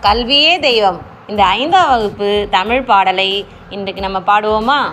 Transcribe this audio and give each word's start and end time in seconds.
கல்வியே 0.00 0.58
தெய்வம். 0.58 1.00
இந்த 1.26 1.44
ஐந்தாம் 1.44 1.88
வகுப்பு 1.88 2.46
தமிழ் 2.50 2.82
பாடலை 2.82 3.46
இன்றைக்கு 3.70 4.02
நம்ம 4.02 4.18
பாடுவோமா? 4.18 4.92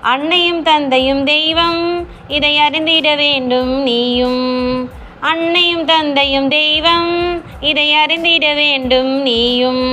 அன்னையும் 0.00 0.62
தந்தையும் 0.62 1.24
தெய்வம் 1.24 2.06
இதை 2.28 2.58
அறிந்திட 2.58 3.14
வேண்டும் 3.14 3.82
நீயும். 3.82 4.90
அன்னையும் 5.20 5.84
தந்தையும் 5.84 6.48
தெய்வம் 6.48 7.42
இதை 7.60 7.94
அறிந்திட 7.94 8.54
வேண்டும் 8.54 9.22
நீயும். 9.22 9.84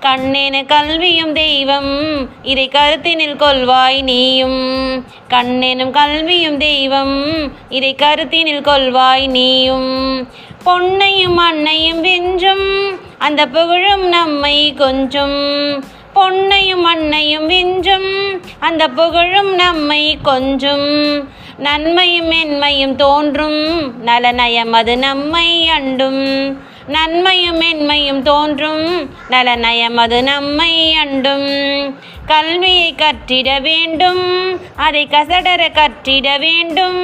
கண்ணென 0.00 0.66
கல்வியும் 0.66 1.32
தெய்வம். 1.32 2.28
இதை 2.42 2.68
கருத்தினில் 2.68 3.36
கொள்வாய் 3.36 4.02
நீயும். 4.02 5.04
கண்ணெனும் 5.28 5.90
கல்வியும் 5.90 6.56
தெய்வம். 6.56 7.26
இதை 7.68 7.94
கருத்தினில் 7.98 8.62
கொள்வாய் 8.62 9.26
நீயும். 9.26 10.28
பொன்னையும் 10.66 11.34
அன்னையும் 11.34 12.00
வென்றும் 12.00 12.98
அந்த 13.18 13.46
புகழும் 13.46 14.08
நம்மை 14.08 14.74
கொஞ்சம். 14.74 15.84
பொன்னையும் 16.14 16.82
அன்னையும் 16.82 17.46
வென்றும் 17.46 18.40
அந்த 18.58 18.88
புகழும் 18.88 19.54
நம்மை 19.54 20.18
கொஞ்சம். 20.22 21.28
நன்மையும் 21.60 22.30
மென்மையும் 22.30 22.94
தோன்றும். 22.94 23.92
நலநயம் 24.06 24.70
அது 24.70 24.98
நம்மை 24.98 25.68
அண்டும். 25.68 26.56
நன்மையும் 26.86 27.60
மென்மையும் 27.60 28.22
தோன்றும். 28.22 29.10
நலநயம் 29.30 29.96
அது 29.96 30.22
நம்மை 30.22 30.96
அண்டும். 31.04 31.94
கல்வியை 32.26 32.94
கற்றிட 32.94 33.60
வேண்டும். 33.60 34.60
அதை 34.76 35.08
கசடர 35.10 35.68
கற்றிட 35.72 36.38
வேண்டும். 36.38 36.98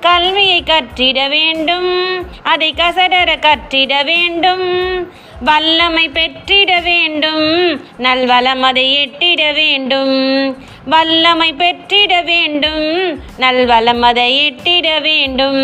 கல்வியை 0.00 0.62
கற்றிட 0.66 1.28
வேண்டும். 1.28 2.22
அதை 2.42 2.74
கசடர 2.76 3.36
கற்றிட 3.38 4.04
வேண்டும். 4.04 5.08
வல்லமை 5.40 6.08
பெற்றிட 6.08 6.80
வேண்டும். 6.80 7.80
நல்வளம் 7.96 8.62
அதை 8.62 8.96
எட்டிட 8.96 9.54
வேண்டும். 9.54 10.56
வல்லமை 10.86 11.52
பெற்றிட 11.52 12.22
வேண்டும். 12.22 13.20
நல்வளம் 13.38 14.02
அதை 14.02 14.50
எட்டிட 14.50 15.00
வேண்டும். 15.00 15.62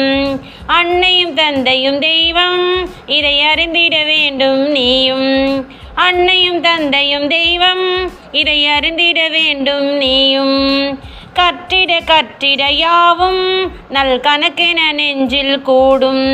அன்னையும் 0.67 1.35
தந்தையும் 1.35 1.99
தெய்வம் 1.99 2.89
இதை 3.07 3.43
அறிந்திட 3.43 4.05
வேண்டும் 4.05 4.71
நீயும். 4.71 5.67
அன்னையும் 5.95 6.61
தந்தையும் 6.61 7.29
தெய்வம் 7.29 8.11
இதை 8.33 8.67
அறிந்திட 8.67 9.29
வேண்டும் 9.29 9.87
நீயும். 9.97 10.99
கற்றிட 11.35 11.93
கற்றிட 12.07 12.73
யாவும் 12.73 13.73
நல் 13.89 14.21
கணக்கென 14.21 14.93
நெஞ்சில் 14.93 15.63
கூடும். 15.63 16.25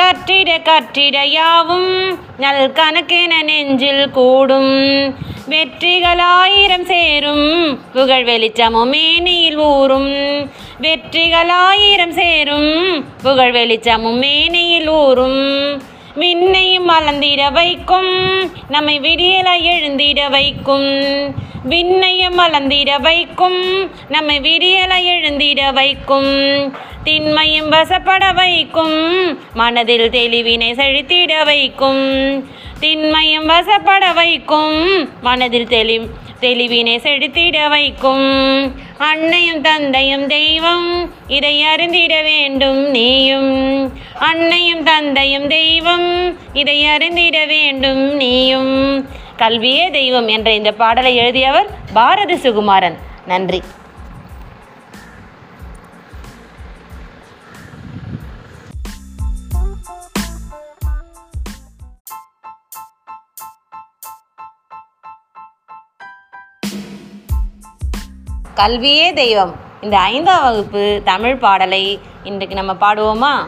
கற்றிட 0.00 0.50
கற்றிட 0.62 1.26
யாவும் 1.26 2.18
நல் 2.38 2.72
கணக்கென 2.72 3.42
நெஞ்சில் 3.42 4.10
கூடும். 4.10 5.14
வெற்றிகளாயிரம் 5.48 6.84
சேரும் 6.84 7.78
புகழ் 7.92 8.24
வெளிச்சமும் 8.24 8.88
மேனியில் 8.88 9.56
ஊறும். 9.56 10.14
வெற்றிகளாயிரம் 10.80 12.12
சேரும் 12.12 13.04
புகழ் 13.22 13.52
வெளிச்சமும் 13.52 14.18
மேனியில் 14.18 14.88
ஊறும். 14.88 15.82
விண்ணையும் 16.16 16.88
மலர்ந்திட 16.88 17.52
வைக்கும் 17.52 18.12
நம்மை 18.68 19.00
விடியல 19.00 19.48
எழுந்திட 19.60 20.30
வைக்கும். 20.30 20.88
விண்ணையும் 21.68 22.38
மலர்ந்திட 22.38 23.00
வைக்கும் 23.00 23.90
நம்மை 24.08 24.40
விடியல 24.40 24.92
எழுந்திட 25.02 25.72
வைக்கும். 25.72 26.32
திண்மையும் 27.04 27.68
வசப்பட 27.68 28.32
வைக்கும் 28.32 28.98
மனதில் 29.54 30.10
தெளிவினை 30.10 30.72
செழித்திட 30.72 31.44
வைக்கும். 31.44 32.02
திண்மையும் 32.84 33.46
வசப்பட 33.48 34.12
வைக்கும். 34.12 34.72
மனதில் 35.20 35.68
தெளி 35.68 35.96
தெளிவினை 36.40 36.96
செழித்திட 37.04 37.68
வைக்கும். 37.68 38.26
அன்னையும் 38.98 39.60
தந்தையும் 39.60 40.26
தெய்வம் 40.26 41.12
இதை 41.26 41.62
அறிந்திட 41.62 42.22
வேண்டும் 42.22 42.80
நீயும். 42.90 43.52
அன்னையும் 44.18 44.82
தந்தையும் 44.82 45.46
தெய்வம் 45.48 46.36
இதை 46.52 46.86
அறிந்திட 46.86 47.44
வேண்டும் 47.44 48.02
நீயும். 48.16 48.74
கல்வியே 49.36 49.90
தெய்வம் 49.90 50.28
என்ற 50.28 50.52
இந்த 50.52 50.72
பாடலை 50.72 51.16
எழுதியவர் 51.16 51.66
பாரதி 51.92 52.34
சுகுமாரன். 52.34 52.98
நன்றி. 53.26 53.62
கல்வியே 68.54 69.12
தெய்வம். 69.12 69.54
இந்த 69.80 69.98
ஐந்தாம் 69.98 70.42
வகுப்பு 70.42 71.00
தமிழ் 71.04 71.36
பாடலை 71.36 71.98
இன்றைக்கு 72.24 72.62
நம்ம 72.62 72.72
பாடுவோமா? 72.72 73.46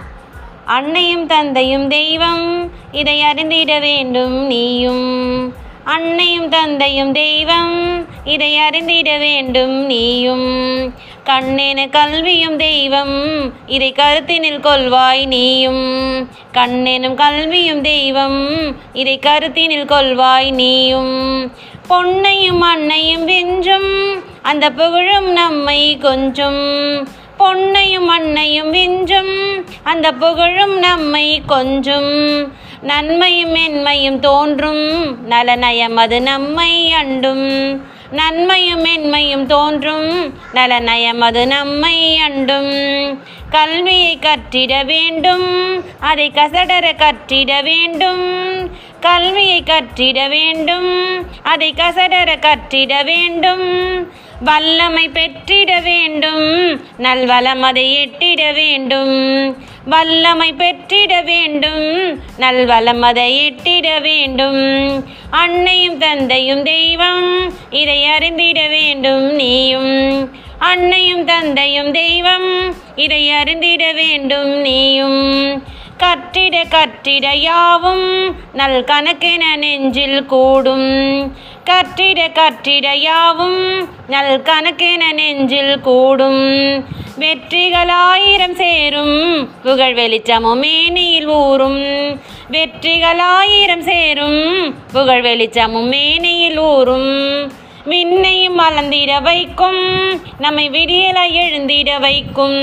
அன்னையும் 0.65 1.27
தந்தையும் 1.27 1.89
தெய்வம் 1.89 2.71
இதை 2.93 3.23
அறிந்திட 3.23 3.79
வேண்டும் 3.79 4.47
நீயும். 4.47 5.55
அன்னையும் 5.85 6.49
தந்தையும் 6.49 7.13
தெய்வம் 7.13 8.07
இதை 8.25 8.59
அறிந்திட 8.59 9.19
வேண்டும் 9.19 9.85
நீயும். 9.85 10.95
கண்ணென 11.25 11.91
கல்வியும் 11.91 12.57
தெய்வம் 12.57 13.53
இதை 13.67 13.93
கருத்தினில் 13.93 14.61
கொள்வாய் 14.61 15.27
நீயும். 15.27 16.29
கண்ணெனும் 16.53 17.15
கல்வியும் 17.15 17.81
தெய்வம் 17.81 18.49
இதை 18.93 19.19
கருத்தினில் 19.19 19.85
கொள்வாய் 19.85 20.53
நீயும். 20.53 21.53
பொன்னையும் 21.89 22.59
அன்னையும் 22.59 23.25
வென்றும் 23.25 24.35
அந்த 24.47 24.71
புகழும் 24.71 25.33
நம்மை 25.33 25.99
கொஞ்சம். 25.99 27.09
பொன்னையும் 27.39 28.05
மண்ணையும் 28.05 28.73
விஞ்சும். 28.73 29.65
அந்த 29.83 30.13
புகழும் 30.13 30.79
நம்மை 30.79 31.43
கொஞ்சம். 31.47 32.53
நன்மையும் 32.83 33.55
மென்மையும் 33.55 34.19
தோன்றும். 34.19 35.17
நலநயம் 35.31 35.95
அது 35.95 36.23
நம்மை 36.23 36.95
அண்டும். 37.03 37.81
நன்மையும் 38.11 38.85
மென்மையும் 38.85 39.47
தோன்றும். 39.47 40.35
நலநயம் 40.55 41.19
அது 41.19 41.47
நம்மை 41.47 42.21
அண்டும். 42.29 43.19
கல்வியை 43.51 44.19
கற்றிட 44.19 44.85
வேண்டும். 44.85 45.85
அதை 46.01 46.33
கசடர 46.35 46.93
கற்றிட 46.93 47.63
வேண்டும். 47.63 48.71
கல்வியை 49.01 49.63
கற்றிட 49.63 50.29
வேண்டும். 50.29 51.23
அதை 51.43 51.75
கசடர 51.77 52.39
கற்றிட 52.39 53.05
வேண்டும். 53.05 54.25
வல்லமை 54.41 55.09
பெற்றிட 55.09 55.81
வேண்டும். 55.81 56.81
நல்வளம் 56.97 57.63
அதை 57.63 57.97
எட்டிட 57.97 58.55
வேண்டும். 58.55 59.57
வல்லமை 59.85 60.53
பெற்றிட 60.53 61.23
வேண்டும். 61.23 62.21
நல்வளம் 62.37 63.03
அதை 63.03 63.51
எட்டிட 63.51 64.01
வேண்டும். 64.01 65.05
அன்னையும் 65.31 65.99
தந்தையும் 65.99 66.63
தெய்வம் 66.63 67.53
இதை 67.71 68.05
அறிந்திட 68.05 68.69
வேண்டும் 68.69 69.35
நீயும். 69.35 70.31
அன்னையும் 70.59 71.25
தந்தையும் 71.25 71.93
தெய்வம் 71.93 72.75
இதை 72.97 73.31
அறிந்திட 73.31 73.93
வேண்டும் 73.93 74.51
நீயும். 74.51 75.63
கற்றிட 76.03 76.57
கற்றிட 76.75 77.27
யாவும் 77.37 78.37
நல் 78.53 78.85
கணக்கென 78.85 79.57
நெஞ்சில் 79.57 80.27
கூடும். 80.27 80.89
கற்றிட 81.65 82.21
கற்றிட 82.39 82.87
யாவும் 82.95 83.89
நல் 84.09 84.43
கணக்கென 84.43 85.13
நெஞ்சில் 85.13 85.81
கூடும். 85.81 86.45
வெற்றிகளாயிரம் 87.19 88.55
சேரும் 88.55 89.49
புகழ் 89.63 89.95
வெளிச்சமும் 89.95 90.59
மேனியில் 90.59 91.27
ஊறும். 91.27 91.83
வெற்றிகளாயிரம் 92.51 93.83
சேரும் 93.83 94.75
புகழ் 94.93 95.21
வெளிச்சமும் 95.21 95.89
மேனியில் 95.89 96.59
ஊறும். 96.59 97.13
விண்ணையும் 97.87 98.59
மலர்ந்திட 98.59 99.23
வைக்கும் 99.23 99.83
நம்மை 100.39 100.71
விடியல 100.71 101.19
எழுந்திட 101.43 102.01
வைக்கும். 102.01 102.61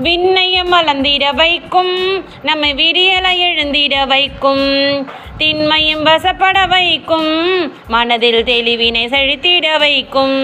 விண்ணையம் 0.00 0.72
வளர்ந்திட 0.72 1.34
வைக்கும். 1.34 2.24
நம்மை 2.42 2.74
விரியலை 2.74 3.38
எழுந்திட 3.38 4.06
வைக்கும். 4.06 5.08
திண்மையும் 5.38 6.02
வசப்பட 6.02 6.66
வைக்கும். 6.66 7.72
மனதில் 7.88 8.44
தெளிவினை 8.44 9.06
செழித்திட 9.06 9.78
வைக்கும். 9.78 10.38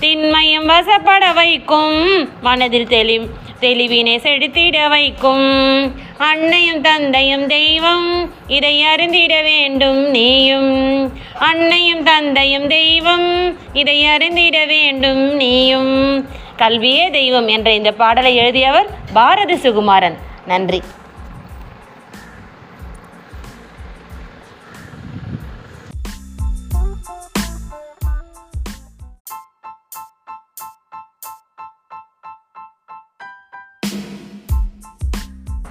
திண்மையும் 0.00 0.68
வசப்பட 0.68 1.32
வைக்கும். 1.32 2.28
மனதில் 2.40 2.88
தெளி 2.88 3.20
தெளிவினை 3.60 4.16
செழித்திட 4.18 4.88
வைக்கும். 4.88 5.94
அன்னையும் 6.18 6.80
தந்தையும் 6.80 7.46
தெய்வம் 7.46 8.32
இதை 8.46 8.82
அறிந்திட 8.82 9.42
வேண்டும் 9.42 10.10
நீயும். 10.10 11.12
அன்னையும் 11.38 12.02
தந்தையும் 12.02 12.68
தெய்வம் 12.68 13.56
இதை 13.72 14.04
அறிந்திட 14.04 14.64
வேண்டும் 14.64 15.34
நீயும். 15.34 16.26
கல்வியே 16.56 17.10
தெய்வம் 17.10 17.48
என்ற 17.48 17.72
இந்த 17.72 17.92
பாடலை 17.92 18.36
எழுதியவர் 18.36 18.86
பாரதி 19.12 19.54
சுகுமாரன். 19.54 20.16
நன்றி. 20.46 20.82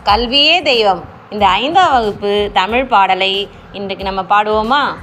கல்வியே 0.03 0.61
தெய்வம். 0.61 1.03
இந்த 1.29 1.47
ஐந்தாம் 1.47 1.91
வகுப்பு 1.91 2.49
தமிழ் 2.53 2.85
பாடலை 2.85 3.49
இன்றைக்கு 3.73 4.11
நம்ம 4.11 4.21
பாடுவோமா? 4.21 4.95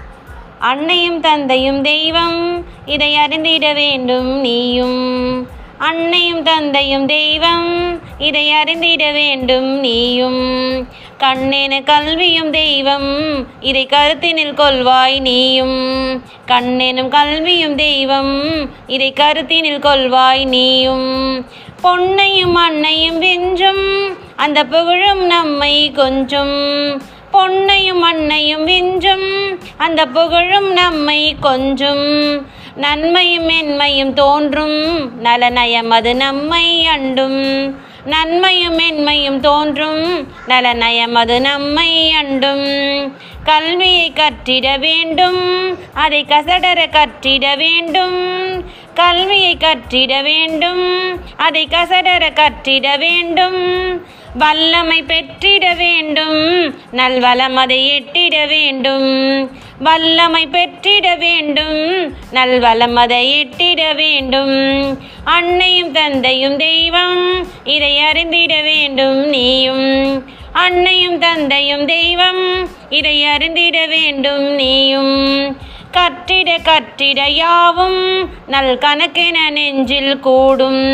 அன்னையும் 0.58 1.20
தந்தையும் 1.20 1.82
தெய்வம் 1.82 2.67
இதை 2.87 3.17
அறிந்திட 3.17 3.73
வேண்டும் 3.73 4.40
நீயும். 4.40 5.61
அன்னையும் 5.82 6.43
தந்தையும் 6.43 7.06
தெய்வம். 7.06 7.99
இதை 8.19 8.50
அறிந்திட 8.50 9.12
வேண்டும் 9.12 9.79
நீயும். 9.79 10.88
கண்ணென 11.19 11.82
கல்வியும் 11.82 12.50
தெய்வம். 12.50 13.46
இதை 13.61 13.87
கருத்தினில் 13.87 14.55
கொள்வாய் 14.55 15.20
நீயும். 15.20 16.23
கண்ணெனும் 16.46 17.08
கல்வியும் 17.08 17.75
தெய்வம். 17.75 18.44
இதை 18.87 19.12
கருத்தினில் 19.12 19.79
கொள்வாய் 19.79 20.44
நீயும். 20.44 21.46
பொன்னையும் 21.85 22.52
அன்னையும் 22.52 23.23
வெஞ்சும். 23.23 24.14
அந்த 24.37 24.64
புகழும் 24.64 25.26
நம்மை 25.26 25.90
கொஞ்சம். 25.90 27.02
பொன்னையும் 27.32 28.00
அன்னையும் 28.00 28.67
விஞ்சும். 28.67 29.58
அந்த 29.76 30.06
புகழும் 30.06 30.73
நம்மை 30.73 31.37
கொஞ்சம். 31.40 32.46
நன்மையும் 32.77 33.49
மென்மையும் 33.49 34.13
தோன்றும். 34.13 35.11
நலநயம் 35.25 35.89
அது 35.89 36.17
நம்மை 36.17 36.87
அண்டும். 36.97 37.75
நன்மையும் 38.05 38.79
மென்மையும் 38.79 39.41
தோன்றும். 39.41 40.29
நலநயம் 40.49 41.13
அது 41.13 41.41
நம்மை 41.41 42.15
அண்டும். 42.23 43.13
கல்வியை 43.45 44.13
கற்றிட 44.13 44.79
வேண்டும். 44.79 45.79
அதை 45.95 46.25
கசடர 46.29 46.87
கற்றிட 46.87 47.57
வேண்டும். 47.57 48.65
கல்வியை 48.95 49.57
கற்றிட 49.57 50.23
வேண்டும். 50.23 51.19
அதை 51.37 51.69
கசடர 51.71 52.33
கற்றிட 52.33 52.99
வேண்டும். 52.99 54.01
வல்லமை 54.35 55.03
பெற்றிட 55.03 55.75
வேண்டும். 55.75 56.75
நல்வளம் 56.91 57.57
அதை 57.57 58.01
எட்டிட 58.01 58.47
வேண்டும். 58.49 59.51
வல்லமை 59.82 60.46
பெற்றிட 60.46 61.14
வேண்டும். 61.14 62.14
நல்வளம் 62.31 62.96
அதை 62.96 63.23
எட்டிட 63.31 63.94
வேண்டும். 63.94 64.56
அன்னையும் 65.25 65.93
தந்தையும் 65.93 66.56
தெய்வம் 66.56 67.46
இதை 67.64 67.99
அறிந்திட 67.99 68.61
வேண்டும் 68.62 69.29
நீயும். 69.29 70.25
அன்னையும் 70.52 71.19
தந்தையும் 71.19 71.87
தெய்வம் 71.87 72.69
இதை 72.90 73.25
அறிந்திட 73.25 73.87
வேண்டும் 73.87 74.55
நீயும். 74.55 75.56
கற்றிட 75.97 76.50
கற்றிட 76.69 77.21
யாவும் 77.31 78.31
நல் 78.47 78.79
கணக்கென 78.79 79.50
நெஞ்சில் 79.50 80.21
கூடும். 80.21 80.85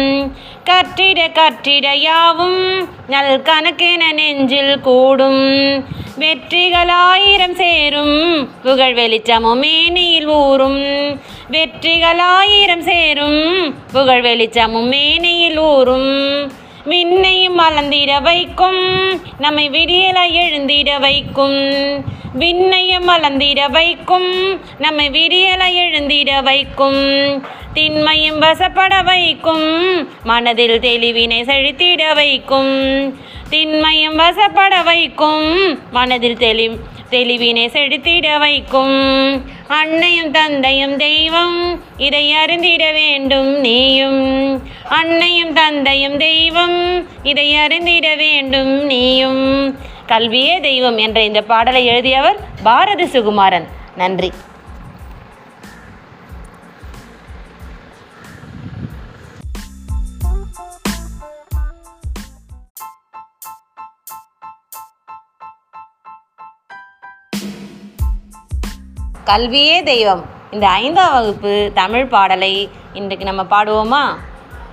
கற்றிட 0.65 1.21
கற்றிட 1.39 1.87
யாவும் 1.95 2.89
நல் 3.09 3.43
கணக்கென 3.43 4.12
நெஞ்சில் 4.12 4.81
கூடும். 4.81 5.43
வெற்றிகளாயிரம் 6.19 7.55
சேரும் 7.55 8.49
புகழ் 8.62 8.95
வெளிச்சமும் 8.95 9.59
மேனியில் 9.59 10.27
ஊறும். 10.27 10.83
வெற்றிகளாயிரம் 11.51 12.83
சேரும் 12.83 13.75
புகழ் 13.93 14.21
வெளிச்சமும் 14.21 14.89
மேனியில் 14.89 15.59
ஊறும். 15.59 16.51
விண்ணையும் 16.85 17.59
மலர்ந்திட 17.59 18.23
வைக்கும் 18.23 18.83
நம்மை 19.39 19.71
விடியலாய் 19.71 20.33
எழுந்திட 20.33 20.99
வைக்கும். 20.99 21.61
விண்ணையம் 22.38 23.08
மலர்ந்திட 23.08 23.70
வைக்கும் 23.70 24.61
நம்மை 24.79 25.11
விரியலை 25.11 25.70
எழுந்திட 25.75 26.43
வைக்கும் 26.43 27.02
திண்மையும் 27.75 28.38
வசப்பட 28.38 29.02
வைக்கும் 29.02 29.67
மனதில் 30.25 30.81
தெளிவினை 30.81 31.40
செழித்திட 31.43 32.14
வைக்கும் 32.14 32.73
திண்மையும் 33.50 34.17
வசப்பட 34.17 34.82
வைக்கும் 34.82 35.79
மனதில் 35.90 36.37
தெளி 36.37 36.70
தெளிவினை 37.11 37.67
செழித்திட 37.67 38.38
வைக்கும். 38.38 38.99
அன்னையும் 39.69 40.31
தந்தையும் 40.31 40.96
தெய்வம் 40.96 41.81
இதை 41.96 42.32
அறிந்திட 42.32 42.93
வேண்டும் 42.93 43.61
நீயும். 43.61 44.23
அன்னையும் 44.88 45.52
தந்தையும் 45.52 46.17
தெய்வம் 46.17 47.06
இதை 47.23 47.55
அறிந்திட 47.55 48.14
வேண்டும் 48.14 48.84
நீயும். 48.84 49.75
கல்வியே 50.08 50.60
தெய்வம் 50.60 50.99
என்ற 50.99 51.22
இந்த 51.22 51.43
பாடலை 51.43 51.84
எழுதியவர் 51.84 52.37
பாரதி 52.62 53.05
சுகுமாரன். 53.05 53.66
நன்றி. 53.96 54.32
கல்வியே 69.25 69.82
தெய்வம். 69.82 70.25
இந்த 70.50 70.69
ஐந்தாம் 70.69 71.12
வகுப்பு 71.12 71.70
தமிழ் 71.75 72.06
பாடலை 72.06 72.70
இன்றைக்கு 72.93 73.32
நம்ம 73.32 73.43
பாடுவோமா? 73.43 74.16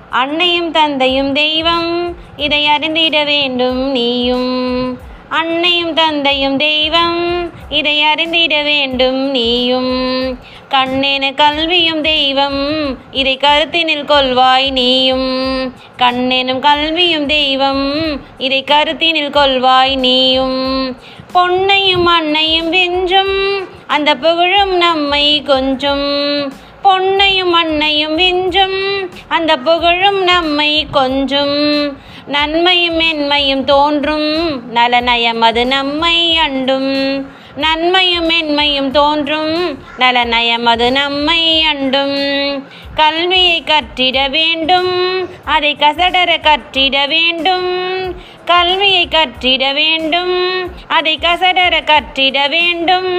அன்னையும் 0.09 0.71
தந்தையும் 0.71 1.33
தெய்வம் 1.33 2.15
இதை 2.35 2.67
அறிந்திட 2.67 3.23
வேண்டும் 3.23 3.91
நீயும். 3.91 5.13
அன்னையும் 5.35 5.93
தந்தையும் 5.93 6.57
தெய்வம். 6.57 7.51
இதை 7.69 8.01
அறிந்திட 8.01 8.61
வேண்டும் 8.61 9.29
நீயும். 9.29 10.39
கண்ணென 10.69 11.33
கல்வியும் 11.33 12.01
தெய்வம். 12.01 12.97
இதை 13.11 13.37
கருத்தினில் 13.37 14.05
கொள்வாய் 14.05 14.71
நீயும். 14.71 15.73
கண்ணெனும் 15.97 16.59
கல்வியும் 16.59 17.25
தெய்வம். 17.25 17.93
இதை 18.37 18.63
கருத்தினில் 18.63 19.29
கொள்வாய் 19.29 19.95
நீயும். 19.95 20.97
பொன்னையும் 21.33 22.03
அன்னையும் 22.03 22.69
வென்றும் 22.69 23.67
அந்த 23.87 24.15
புகழும் 24.15 24.77
நம்மை 24.77 25.41
கொஞ்சம். 25.41 26.53
பொன்னையும் 26.83 27.51
அன்னையும் 27.51 28.17
விஞ்சும். 28.17 29.07
அந்த 29.27 29.57
புகழும் 29.57 30.23
நம்மை 30.23 30.87
கொஞ்சம். 30.91 31.97
நன்மையும் 32.27 32.99
மென்மையும் 32.99 33.63
தோன்றும். 33.63 34.61
நலநயம் 34.75 35.39
அது 35.39 35.65
நம்மை 35.65 36.37
அண்டும். 36.37 37.25
நன்மையும் 37.55 38.29
மென்மையும் 38.29 38.91
தோன்றும். 38.91 39.79
நலநயம் 39.99 40.63
அது 40.63 40.91
நம்மை 40.91 41.65
அண்டும். 41.73 42.63
கல்வியை 42.95 43.63
கற்றிட 43.63 44.29
வேண்டும். 44.29 45.29
அதை 45.45 45.75
கசடர 45.79 46.37
கற்றிட 46.37 47.07
வேண்டும். 47.07 48.15
கல்வியை 48.45 49.07
கற்றிட 49.07 49.73
வேண்டும். 49.73 50.69
அதை 50.87 51.19
கசடர 51.21 51.81
கற்றிட 51.83 52.49
வேண்டும். 52.49 53.13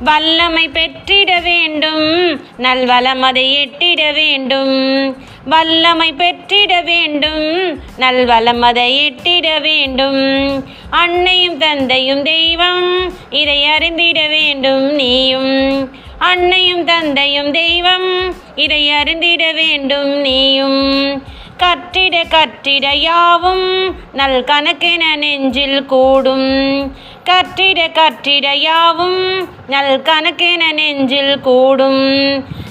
வல்லமை 0.00 0.68
பெற்றிட 0.68 1.40
வேண்டும். 1.40 2.40
நல்வளம் 2.56 3.22
அதை 3.22 3.66
எட்டிட 3.66 4.14
வேண்டும். 4.14 5.16
வல்லமை 5.44 6.12
பெற்றிட 6.12 6.80
வேண்டும். 6.80 7.78
நல்வளம் 7.96 8.60
அதை 8.60 9.10
எட்டிட 9.10 9.60
வேண்டும். 9.60 10.64
அன்னையும் 10.90 11.58
தந்தையும் 11.58 12.22
தெய்வம் 12.22 13.12
இதை 13.30 13.64
அறிந்திட 13.64 14.26
வேண்டும் 14.26 14.92
நீயும். 14.94 15.90
அன்னையும் 16.18 16.84
தந்தையும் 16.84 17.52
தெய்வம் 17.52 18.34
இதை 18.54 18.90
அறிந்திட 18.90 19.52
வேண்டும் 19.52 20.20
நீயும். 20.20 21.22
கற்றிட 21.58 22.24
கற்றிட 22.30 22.96
யாவும் 22.96 23.96
நல் 24.12 24.44
கணக்கென 24.44 25.16
நெஞ்சில் 25.16 25.84
கூடும். 25.84 26.94
கற்றிட 27.30 27.80
கற்றிட 27.98 28.46
யாவும் 28.54 29.48
நல் 29.68 30.02
கணக்கென 30.02 30.72
நெஞ்சில் 30.72 31.40
கூடும். 31.40 32.02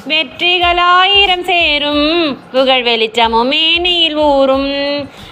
வெற்றிகளாயிரம் 0.08 1.44
சேரும் 1.44 2.06
புகழ் 2.51 2.84
வெளிச்சமும் 2.84 3.48
மேனியில் 3.48 4.16
ஊறும். 4.16 4.70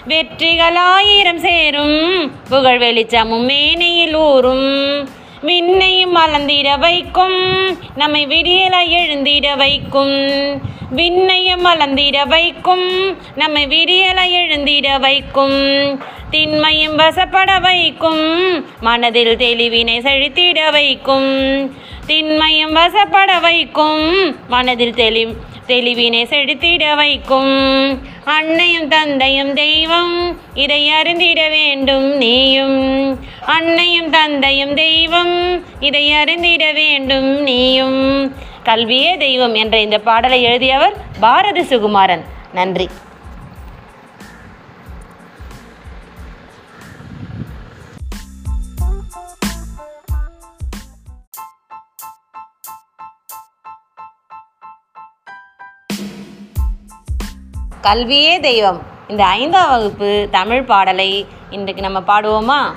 வெற்றிகளாயிரம் 0.07 1.39
சேரும் 1.39 1.99
புகழ் 2.49 2.77
வெளிச்சமும் 2.77 3.45
மேனியில் 3.45 4.15
ஊறும். 4.15 4.67
விண்ணையும் 5.41 6.15
மலர்ந்திட 6.15 6.79
வைக்கும் 6.79 7.39
நம்மை 7.95 8.27
விடியல 8.27 8.75
எழுந்திட 8.99 9.55
வைக்கும். 9.55 10.15
விண்ணையும் 10.95 11.65
மலர்ந்திட 11.65 12.27
வைக்கும் 12.27 13.17
நம்மை 13.35 13.67
விரியலை 13.67 14.31
எழுந்திட 14.31 14.99
வைக்கும் 14.99 15.59
திண்மையும் 16.29 16.95
வசப்பட 16.95 17.59
வைக்கும் 17.59 18.25
மனதில் 18.79 19.37
தெளிவினை 19.37 19.99
செழித்திட 19.99 20.71
வைக்கும் 20.71 21.29
திண்மையும் 22.07 22.75
வசப்பட 22.75 23.39
வைக்கும் 23.39 24.35
மனதில் 24.47 24.93
தெளி 24.93 25.27
தெளிவினை 25.67 26.23
செழித்திட 26.23 26.95
வைக்கும். 26.95 27.99
அன்னையும் 28.25 28.87
தந்தையும் 28.87 29.53
தெய்வம் 29.53 30.37
இதை 30.53 30.89
அறிந்திட 30.89 31.49
வேண்டும் 31.49 32.17
நீயும். 32.17 33.19
அன்னையும் 33.45 34.09
தந்தையும் 34.09 34.73
தெய்வம் 34.73 35.63
இதை 35.79 36.11
அறிந்திட 36.11 36.71
வேண்டும் 36.71 37.41
நீயும். 37.41 38.33
கல்வியே 38.67 39.17
தெய்வம் 39.17 39.53
என்ற 39.53 39.79
இந்த 39.79 39.99
பாடலை 39.99 40.41
எழுதியவர் 40.41 40.93
பாரதி 41.19 41.61
சுகுமாரன். 41.61 42.21
நன்றி. 42.53 42.89
கல்வியே 57.81 58.39
தெய்வம். 58.39 58.81
இந்த 59.07 59.25
ஐந்தாம் 59.25 59.69
வகுப்பு 59.69 60.27
தமிழ் 60.31 60.63
பாடலை 60.63 61.25
இன்றைக்கு 61.49 61.89
நம்ம 61.89 61.99
பாடுவோமா? 61.99 62.73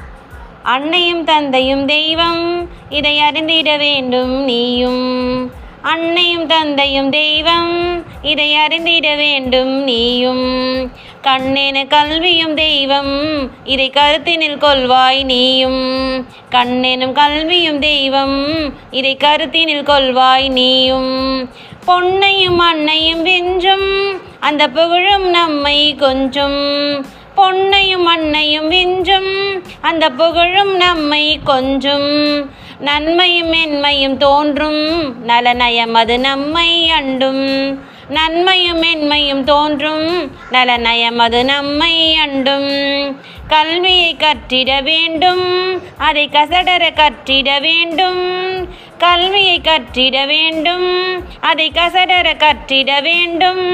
அன்னையும் 0.62 1.24
தந்தையும் 1.24 1.86
தெய்வம் 1.86 2.70
இதை 2.88 3.20
அறிந்திட 3.20 3.76
வேண்டும் 3.76 4.44
நீயும். 4.44 5.59
அன்னையும் 5.82 6.46
தந்தையும் 6.46 7.10
தெய்வம். 7.10 8.04
இதை 8.22 8.54
அறிந்திட 8.54 9.14
வேண்டும் 9.14 9.82
நீயும். 9.82 10.92
கண்ணென 11.22 11.86
கல்வியும் 11.86 12.54
தெய்வம். 12.54 13.50
இதை 13.64 13.90
கருத்தினில் 13.90 14.58
கொள்வாய் 14.58 15.24
நீயும். 15.24 16.26
கண்ணெனும் 16.50 17.12
கல்வியும் 17.12 17.78
தெய்வம். 17.78 18.46
இதை 18.90 19.16
கருத்தினில் 19.16 19.82
கொள்வாய் 19.82 20.48
நீயும். 20.48 21.48
பொன்னையும் 21.86 22.56
அன்னையும் 22.56 23.22
வென்றும். 23.22 24.20
அந்த 24.40 24.68
புகழும் 24.68 25.30
நம்மை 25.30 25.94
கொஞ்சம். 25.94 27.06
பொன்னையும் 27.36 28.04
அன்னையும் 28.04 28.68
வென்றும். 28.68 29.62
அந்த 29.80 30.10
புகழும் 30.10 30.76
நம்மை 30.76 31.40
கொஞ்சம். 31.44 32.50
நன்மையும் 32.80 33.52
மென்மையும் 33.52 34.16
தோன்றும். 34.16 35.14
நலநயம் 35.26 35.92
அது 35.92 36.18
நம்மை 36.18 36.90
அண்டும். 36.90 37.78
நன்மையும் 38.08 38.82
மென்மையும் 38.82 39.44
தோன்றும். 39.44 40.30
நலநயம் 40.52 41.16
அது 41.16 41.44
நம்மை 41.44 42.18
அண்டும். 42.26 43.16
கல்வியை 43.48 44.16
கற்றிட 44.16 44.82
வேண்டும். 44.82 45.82
அதை 45.98 46.28
கசடர 46.32 46.90
கற்றிட 46.90 47.60
வேண்டும். 47.60 48.68
கல்வியை 48.98 49.60
கற்றிட 49.60 50.26
வேண்டும். 50.26 51.22
அதை 51.40 51.72
கசடர 51.74 52.34
கற்றிட 52.36 53.02
வேண்டும். 53.02 53.68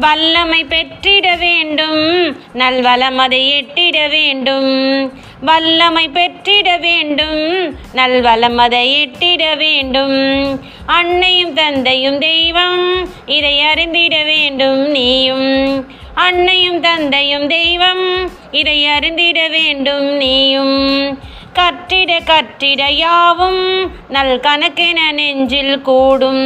வல்லமை 0.00 0.64
பெற்றிட 0.64 1.36
வேண்டும். 1.36 2.36
நல்வளம் 2.52 3.18
அதை 3.18 3.52
எட்டிட 3.52 4.08
வேண்டும். 4.08 5.12
வல்லமை 5.40 6.08
பெற்றிட 6.08 6.76
வேண்டும். 6.76 7.76
நல்வளம் 7.92 8.56
அதை 8.56 8.92
எட்டிட 8.92 9.56
வேண்டும். 9.56 10.60
அன்னையும் 10.86 11.52
தந்தையும் 11.52 12.18
தெய்வம் 12.18 13.08
இதை 13.26 13.60
அறிந்திட 13.60 14.22
வேண்டும் 14.22 14.90
நீயும். 14.90 15.86
அன்னையும் 16.14 16.80
தந்தையும் 16.80 17.46
தெய்வம் 17.46 18.30
இதை 18.50 18.86
அறிந்திட 18.86 19.48
வேண்டும் 19.48 20.08
நீயும். 20.16 21.18
கற்றிட 21.58 22.12
கற்றிட 22.30 22.82
யாவும் 22.92 23.62
நல் 24.08 24.40
கணக்கென 24.40 25.12
நெஞ்சில் 25.12 25.82
கூடும். 25.88 26.44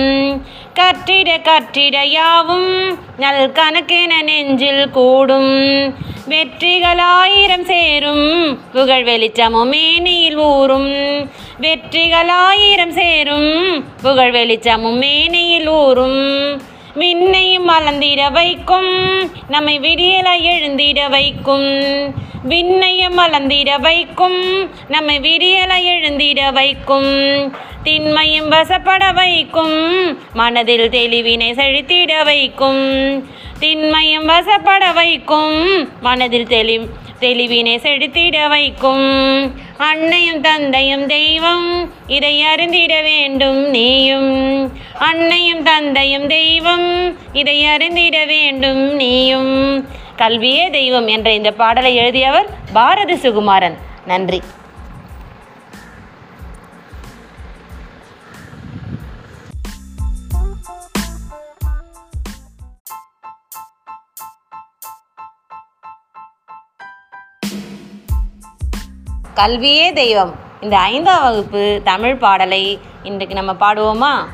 கற்றிட 0.78 1.30
கற்றிட 1.48 1.96
யாவும் 2.16 2.98
நல் 3.18 3.52
கணக்கென 3.52 4.22
நெஞ்சில் 4.22 4.90
கூடும். 4.90 5.52
வெற்றிகளாயிரம் 6.28 7.64
சேரும் 7.64 8.26
புகழ் 8.72 9.04
வெளிச்சமும் 9.04 9.68
மேனியில் 9.68 10.36
ஊறும். 10.36 10.90
வெற்றிகளாயிரம் 11.60 12.94
சேரும் 13.00 13.50
புகழ் 14.02 14.30
வெளிச்சமும் 14.30 14.98
மேனியில் 14.98 15.68
ஊறும். 15.68 16.20
விண்ணையும் 16.94 17.68
மலர்ந்திட 17.70 18.32
வைக்கும் 18.32 18.90
நம்மை 19.48 19.78
விடியலை 19.78 20.36
எழுந்திட 20.54 21.08
வைக்கும். 21.08 21.70
விண்ணையம் 22.44 23.18
வளர்ந்திட 23.18 23.80
வைக்கும் 23.80 24.40
நம்மை 24.88 25.18
விரியலை 25.18 25.78
எழுந்திட 25.84 26.52
வைக்கும் 26.52 27.12
திண்மையும் 27.82 28.48
வசப்பட 28.48 29.12
வைக்கும் 29.12 29.76
மனதில் 30.32 30.88
தெளிவினை 30.88 31.50
செழித்திட 31.52 32.24
வைக்கும் 32.24 32.82
திண்மையும் 33.58 34.28
வசப்பட 34.28 34.92
வைக்கும் 34.92 35.88
மனதில் 36.00 36.46
தெளி 36.46 36.80
தெளிவினை 37.20 37.74
செழித்திட 37.78 38.48
வைக்கும். 38.48 39.06
அன்னையும் 39.78 40.40
தந்தையும் 40.40 41.06
தெய்வம் 41.06 41.92
இதை 42.06 42.42
அறிந்திட 42.42 43.00
வேண்டும் 43.00 43.60
நீயும். 43.70 44.72
அன்னையும் 44.98 45.62
தந்தையும் 45.62 46.26
தெய்வம் 46.26 47.16
இதை 47.32 47.64
அறிந்திட 47.64 48.24
வேண்டும் 48.24 48.82
நீயும். 48.94 49.86
கல்வியே 50.22 50.70
தெய்வம் 50.70 51.06
என்ற 51.06 51.32
இந்த 51.32 51.52
பாடலை 51.52 51.94
எழுதியவர் 51.94 52.46
பாரதி 52.72 53.12
சுகுமாரன். 53.12 53.74
நன்றி. 54.06 54.42
கல்வியே 69.34 69.92
தெய்வம். 69.92 70.34
இந்த 70.60 70.78
ஐந்தாம் 70.78 71.22
வகுப்பு 71.22 71.80
தமிழ் 71.84 72.16
பாடலை 72.16 72.78
இன்றைக்கு 73.02 73.42
நம்ம 73.42 73.52
பாடுவோமா? 73.52 74.26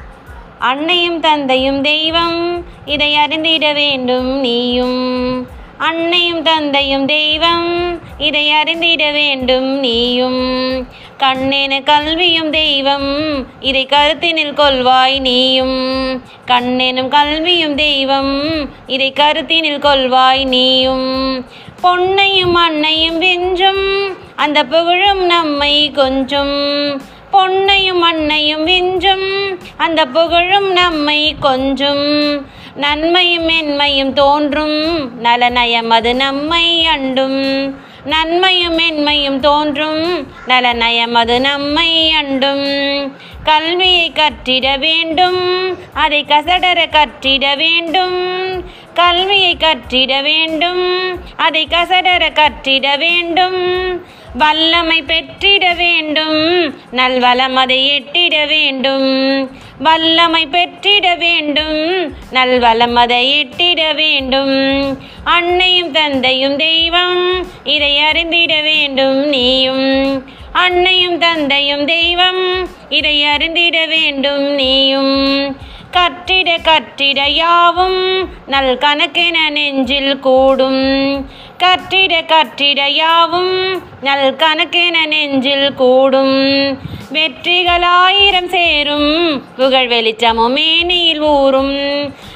அன்னையும் 0.59 1.21
தந்தையும் 1.21 1.83
தெய்வம் 1.83 2.65
இதை 2.85 3.17
அறிந்திட 3.17 3.73
வேண்டும் 3.73 4.41
நீயும். 4.41 5.57
அன்னையும் 5.79 6.43
தந்தையும் 6.43 7.07
தெய்வம். 7.07 8.01
இதை 8.19 8.51
அறிந்திட 8.51 9.11
வேண்டும் 9.11 9.79
நீயும். 9.79 10.87
கண்ணென 11.19 11.83
கல்வியும் 11.83 12.51
தெய்வம். 12.51 13.47
இதை 13.61 13.87
கருத்தினில் 13.87 14.53
கொள்வாய் 14.53 15.21
நீயும். 15.21 16.23
கண்ணெனும் 16.47 17.09
கல்வியும் 17.09 17.75
தெய்வம். 17.75 18.43
இதை 18.87 19.13
கருத்தினில் 19.13 19.79
கொள்வாய் 19.79 20.45
நீயும். 20.45 21.45
பொன்னையும் 21.83 22.53
அன்னையும் 22.53 23.19
வென்றும் 23.19 24.17
அந்த 24.37 24.65
புகழும் 24.65 25.27
நம்மை 25.27 25.91
கொஞ்சம். 25.91 27.03
பொன்னையும் 27.33 28.01
அன்னையும் 28.01 28.65
வென்றும் 28.65 29.59
அந்த 29.77 30.07
புகழும் 30.07 30.73
நம்மை 30.73 31.37
கொஞ்சம். 31.41 32.47
நன்மையும் 32.79 33.49
மென்மையும் 33.49 34.13
தோன்றும். 34.13 35.11
நலநயம் 35.23 35.89
அது 35.89 36.15
நம்மை 36.15 36.87
அண்டும். 36.87 37.75
நன்மையும் 38.05 38.79
மென்மையும் 38.79 39.41
தோன்றும். 39.41 40.27
நலநயம் 40.47 41.13
அது 41.13 41.41
நம்மை 41.41 42.15
அண்டும். 42.23 43.13
கல்வியை 43.45 44.13
கற்றிட 44.15 44.79
வேண்டும். 44.79 45.77
அதை 45.95 46.25
கசடர 46.29 46.87
கற்றிட 46.91 47.57
வேண்டும். 47.57 48.17
கல்வியை 48.95 49.57
கற்றிட 49.57 50.23
வேண்டும். 50.23 51.15
அதை 51.37 51.69
கசடர 51.71 52.31
கற்றிட 52.33 52.99
வேண்டும். 52.99 54.03
வல்லமை 54.35 55.03
பெற்றிட 55.03 55.75
வேண்டும். 55.75 56.75
நல்வளம் 56.91 57.57
அதை 57.57 57.89
எட்டிட 57.89 58.47
வேண்டும். 58.47 59.51
வல்லமை 59.79 60.47
பெற்றிட 60.47 61.15
வேண்டும். 61.15 62.13
நல்வளம் 62.31 62.95
அதை 62.95 63.45
எட்டிட 63.45 63.95
வேண்டும். 63.95 64.57
அன்னையும் 65.25 65.91
தந்தையும் 65.91 66.57
தெய்வம் 66.57 67.47
இதை 67.65 67.99
அறிந்திட 67.99 68.61
வேண்டும் 68.61 69.29
நீயும். 69.29 70.25
அன்னையும் 70.53 71.19
தந்தையும் 71.19 71.85
தெய்வம் 71.85 72.69
இதை 72.89 73.25
அறிந்திட 73.25 73.87
வேண்டும் 73.87 74.43
நீயும். 74.43 75.57
கற்றிட 75.93 76.51
கற்றிட 76.63 77.29
யாவும் 77.29 78.29
நல் 78.47 78.79
கணக்கென 78.79 79.51
நெஞ்சில் 79.51 80.19
கூடும். 80.19 80.83
கற்றிட 81.59 82.15
கற்றிட 82.27 82.81
யாவும் 82.91 83.83
நல் 84.01 84.37
கணக்கென 84.37 85.07
நெஞ்சில் 85.07 85.75
கூடும். 85.75 86.79
வெற்றிகளாயிரம் 87.13 88.49
சேரும் 88.49 89.43
புகழ் 89.57 89.89
வெளிச்சமும் 89.89 90.53
மேனியில் 90.53 91.21
ஊறும். 91.21 91.77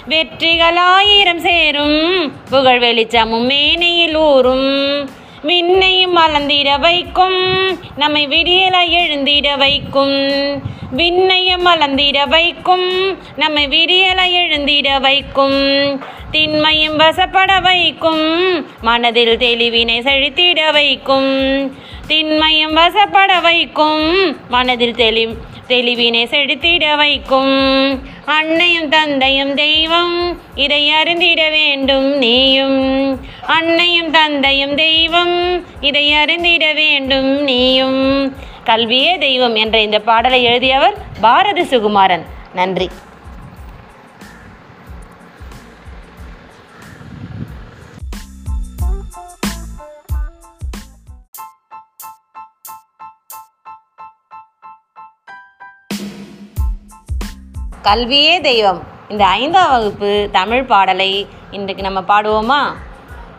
வெற்றிகளாயிரம் 0.09 1.41
சேரும் 1.41 2.33
புகழ் 2.50 2.79
வெளிச்சமும் 2.79 3.47
மேனியில் 3.47 4.17
ஊறும். 4.17 5.11
விண்ணையும் 5.43 6.17
மலர்ந்திட 6.17 6.81
வைக்கும் 6.81 7.41
நம்மை 7.97 8.26
விடியல 8.26 8.76
எழுந்திட 8.88 9.57
வைக்கும். 9.57 10.17
விண்ணையும் 10.97 11.67
மலர்ந்திட 11.67 12.29
வைக்கும் 12.29 13.17
நம்மை 13.37 13.67
விடியல 13.67 14.21
எழுந்திட 14.31 15.00
வைக்கும். 15.00 15.61
திண்மையும் 16.31 16.97
வசப்பட 16.97 17.61
வைக்கும் 17.61 18.25
மனதில் 18.81 19.37
தெளிவினை 19.37 19.99
செழித்திட 20.00 20.73
வைக்கும். 20.73 21.31
திண்மையும் 22.12 22.76
வசப்பட 22.76 23.40
வைக்கும். 23.40 24.00
மனதில் 24.49 24.95
தெளி 24.95 25.25
தெளிவினை 25.69 26.23
செழித்திட 26.33 26.97
வைக்கும். 26.97 27.54
அன்னையும் 28.25 28.88
தந்தையும் 28.88 29.54
தெய்வம் 29.54 30.40
இதை 30.54 30.90
அறிந்திட 30.90 31.49
வேண்டும் 31.49 32.09
நீயும். 32.19 32.81
அன்னையும் 33.47 34.11
தந்தையும் 34.11 34.75
தெய்வம் 34.75 35.64
இதை 35.81 36.12
அறிந்திட 36.12 36.73
வேண்டும் 36.73 37.31
நீயும். 37.42 38.00
கல்வியே 38.64 39.19
தெய்வம் 39.19 39.54
என்ற 39.54 39.81
இந்த 39.81 39.99
பாடலை 39.99 40.42
எழுதியவர் 40.42 40.95
பாரதி 41.21 41.62
சுகுமாரன். 41.62 42.26
நன்றி. 42.54 42.88
கல்வியே 57.83 58.41
தெய்வம். 58.41 58.83
இந்த 59.09 59.27
ஐந்தாம் 59.27 59.71
வகுப்பு 59.71 60.29
தமிழ் 60.33 60.65
பாடலை 60.65 61.27
இன்றைக்கு 61.51 61.91
நம்ம 61.91 62.01
பாடுவோமா? 62.01 62.73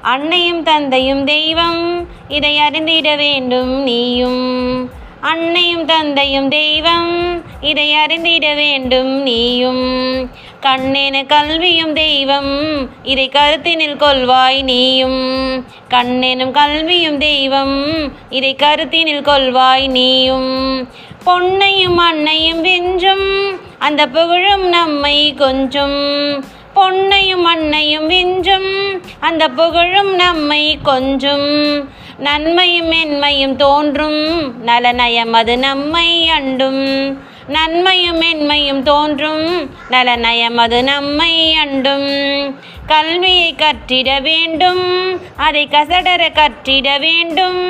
அன்னையும் 0.01 0.63
தந்தையும் 0.63 1.23
தெய்வம் 1.23 2.07
இதை 2.27 2.57
அறிந்திட 2.57 3.15
வேண்டும் 3.15 3.81
நீயும். 3.81 4.89
அன்னையும் 5.21 5.85
தந்தையும் 5.85 6.49
தெய்வம் 6.49 7.41
இதை 7.61 7.93
அறிந்திட 7.93 8.53
வேண்டும் 8.53 9.21
நீயும். 9.21 10.29
கண்ணென 10.61 11.25
கல்வியும் 11.25 11.93
தெய்வம் 11.93 12.89
இதை 13.03 13.29
கருத்தினில் 13.29 13.97
கொள்வாய் 13.97 14.63
நீயும். 14.63 15.65
கண்ணெனும் 15.89 16.51
கல்வியும் 16.51 17.17
தெய்வம் 17.17 17.85
இதை 18.29 18.55
கருத்தினில் 18.55 19.21
கொள்வாய் 19.21 19.87
நீயும். 19.87 20.89
பொன்னையும் 21.25 21.95
அன்னையும் 21.95 22.63
வெஞ்சும் 22.63 23.57
அந்த 23.79 24.07
புகழும் 24.07 24.67
நம்மை 24.67 25.33
கொஞ்சம். 25.33 26.43
பொன்னையும் 26.75 27.43
அன்னையும் 27.43 28.09
விஞ்சும் 28.09 29.01
அந்த 29.19 29.49
புகழும் 29.49 30.15
நம்மை 30.15 30.77
கொஞ்சம். 30.83 31.89
நன்மையும் 32.17 32.91
மென்மையும் 32.91 33.55
தோன்றும் 33.55 34.53
நலநயம் 34.65 35.31
அது 35.31 35.57
நம்மை 35.57 36.29
அண்டும். 36.39 37.17
நன்மையும் 37.47 38.21
மென்மையும் 38.21 38.83
தோன்றும் 38.83 39.69
நலநயம் 39.89 40.55
அது 40.55 40.83
நம்மை 40.83 41.57
அண்டும். 41.65 42.55
கல்வியை 42.87 43.55
கற்றிட 43.57 44.21
வேண்டும் 44.21 45.19
அதை 45.37 45.67
கசடர 45.71 46.27
கற்றிட 46.33 46.99
வேண்டும். 46.99 47.61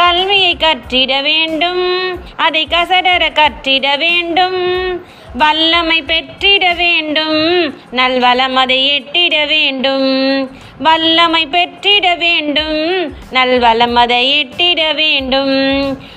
கல்வியை 0.00 0.56
கற்றிட 0.56 1.22
வேண்டும். 1.22 1.84
அதை 2.36 2.66
கசடர 2.70 3.22
கற்றிட 3.32 3.86
வேண்டும். 3.98 4.60
வல்லமை 5.34 6.02
பெற்றிட 6.02 6.74
வேண்டும். 6.74 7.74
நல்வளம் 7.90 8.56
அதை 8.56 8.78
எட்டிட 8.90 9.46
வேண்டும். 9.46 10.08
வல்லமை 10.78 11.46
பெற்றிட 11.46 12.14
வேண்டும். 12.14 13.12
நல்வளம் 13.30 13.94
அதை 13.94 14.22
எட்டிட 14.32 14.94
வேண்டும். 14.94 15.56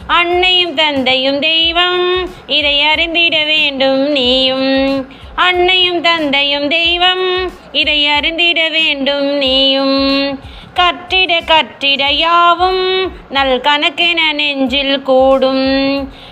அன்னையும் 0.08 0.74
தந்தையும் 0.74 1.40
தெய்வம் 1.40 2.30
இதை 2.48 2.82
அறிந்திட 2.82 3.44
வேண்டும் 3.44 4.12
நீயும். 4.12 5.08
அன்னையும் 5.36 6.02
தந்தையும் 6.02 6.68
தெய்வம் 6.68 7.52
இதை 7.72 8.08
அறிந்திட 8.08 8.70
வேண்டும் 8.70 9.30
நீயும். 9.38 10.52
கற்றிட 10.76 11.34
கற்றிட 11.46 12.04
யாவும் 12.12 13.12
நல் 13.30 13.62
கணக்கென 13.62 14.34
நெஞ்சில் 14.34 15.02
கூடும். 15.02 15.66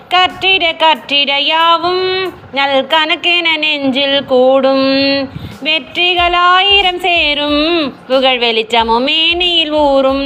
கற்றிட 0.10 0.66
கற்றிட 0.84 1.32
யாவும் 1.40 2.34
நல் 2.52 2.88
கணக்கென 2.88 3.58
நெஞ்சில் 3.58 4.26
கூடும். 4.26 5.30
வெற்றிகளாயிரம் 5.64 7.00
சேரும் 7.00 7.94
புகழ் 8.08 8.40
வெளிச்சமும் 8.40 9.04
மேனியில் 9.04 9.72
ஊறும். 9.72 10.26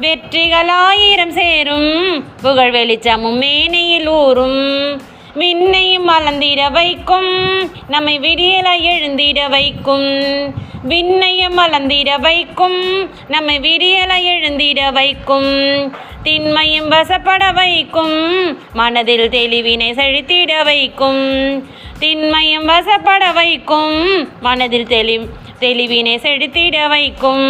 வெற்றிகளாயிரம் 0.00 1.30
சேரும் 1.30 2.24
புகழ் 2.42 2.70
வெளிச்சமும் 2.70 3.38
மேனியில் 3.38 4.08
ஊறும். 4.08 5.00
மின்னையும் 5.34 6.04
வளர்ந்திட 6.04 6.70
வைக்கும் 6.70 7.32
நம்மை 7.88 8.18
விடியல 8.18 8.68
எழுந்திட 8.80 9.48
வைக்கும். 9.48 10.10
விண்ணையம் 10.86 11.58
மலர்ந்திட 11.58 12.20
வைக்கும் 12.20 12.80
நம்மை 13.28 13.56
விரியலை 13.58 14.18
எழுந்திட 14.34 14.92
வைக்கும் 14.92 15.50
திண்மையும் 16.22 16.88
வசப்பட 16.88 17.52
வைக்கும் 17.52 18.16
மனதில் 18.72 19.28
தெளிவினை 19.28 19.90
செழித்திட 19.92 20.64
வைக்கும் 20.64 21.24
திண்மையும் 21.98 22.68
வசப்பட 22.68 23.32
வைக்கும் 23.32 23.98
மனதில் 24.40 24.86
தெளி 24.86 25.20
தெளிவினை 25.60 26.14
செழித்திட 26.16 26.88
வைக்கும். 26.88 27.46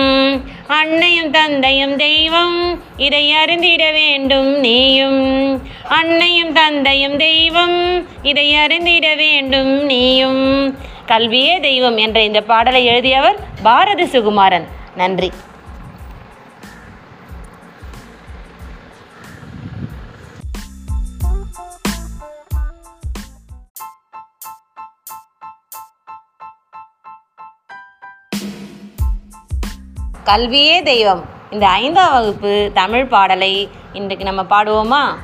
அன்னையும் 0.67 1.31
தந்தையும் 1.31 1.97
தெய்வம் 1.97 2.81
இதை 2.97 3.33
அறிந்திட 3.33 3.91
வேண்டும் 3.91 4.59
நீயும். 4.59 5.23
அன்னையும் 5.89 6.53
தந்தையும் 6.53 7.17
தெய்வம் 7.17 8.07
இதை 8.23 8.55
அறிந்திட 8.55 9.15
வேண்டும் 9.15 9.85
நீயும். 9.85 10.45
கல்வியே 11.07 11.61
தெய்வம் 11.61 11.97
என்ற 11.97 12.23
இந்த 12.23 12.41
பாடலை 12.41 12.85
எழுதியவர் 12.85 13.37
பாரதி 13.63 14.03
சுகுமாரன். 14.03 14.65
நன்றி. 14.97 15.33
கல்வியே 30.25 30.83
தெய்வம். 30.83 31.25
இந்த 31.51 31.69
ஐந்தாம் 31.69 32.13
வகுப்பு 32.13 32.71
தமிழ் 32.75 33.07
பாடலை 33.07 33.69
இன்றைக்கு 33.93 34.33
நம்ம 34.33 34.43
பாடுவோமா? 34.43 35.17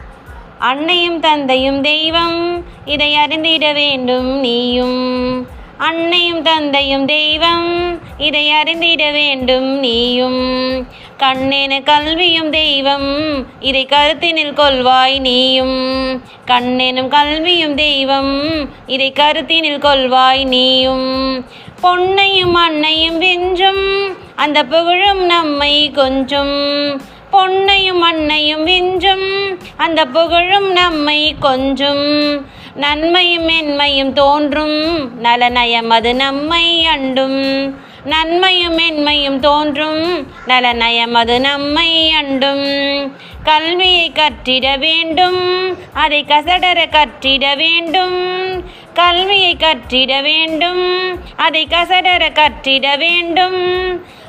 அன்னையும் 0.58 1.20
தந்தையும் 1.20 1.80
தெய்வம் 1.80 2.64
இதை 2.84 3.16
அறிந்திட 3.16 3.72
வேண்டும் 3.72 4.38
நீயும். 4.38 5.60
அன்னையும் 5.82 6.42
தந்தையும் 6.42 7.06
தெய்வம். 7.06 7.98
இதை 8.18 8.50
அறிந்திட 8.50 9.10
வேண்டும் 9.10 9.78
நீயும். 9.78 10.86
கண்ணென 11.18 11.82
கல்வியும் 11.82 12.50
தெய்வம். 12.50 13.46
இதை 13.60 13.86
கருத்தினில் 13.86 14.52
கொள்வாய் 14.52 15.20
நீயும். 15.20 16.22
கண்ணெனும் 16.46 17.08
கல்வியும் 17.08 17.74
தெய்வம். 17.74 18.48
இதை 18.86 19.12
கருத்தினில் 19.12 19.78
கொள்வாய் 19.78 20.46
நீயும். 20.46 21.46
பொன்னையும் 21.82 22.52
அன்னையும் 22.52 23.20
வெஞ்சும் 23.20 24.14
அந்த 24.36 24.64
புகழும் 24.64 25.24
நம்மை 25.24 25.90
கொஞ்சம். 25.90 27.00
பொன்னையும் 27.32 27.98
அன்னையும் 27.98 28.66
விஞ்சும் 28.66 29.58
அந்த 29.76 30.04
புகழும் 30.04 30.72
நம்மை 30.72 31.34
கொஞ்சம். 31.40 32.46
நன்மையும் 32.74 33.48
மென்மையும் 33.48 34.12
தோன்றும். 34.12 35.10
நலநயம் 35.22 35.88
அது 35.88 36.14
நம்மை 36.14 36.86
அண்டும். 36.86 37.74
நன்மையும் 38.04 38.78
மென்மையும் 38.78 39.38
தோன்றும். 39.38 40.26
நலநயம் 40.46 41.12
அது 41.12 41.40
நம்மை 41.40 42.12
அண்டும். 42.22 43.12
கல்வியை 43.42 44.12
கற்றிட 44.14 44.78
வேண்டும். 44.78 45.76
அதை 45.92 46.24
கசடர 46.28 46.86
கற்றிட 46.88 47.56
வேண்டும். 47.56 48.64
கல்வியை 48.94 49.56
கற்றிட 49.56 50.22
வேண்டும். 50.22 51.18
அதை 51.36 51.66
கசடர 51.70 52.28
கற்றிட 52.32 52.98
வேண்டும். 52.98 53.60